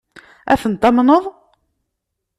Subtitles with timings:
[0.51, 1.23] Ad ten-tamneḍ?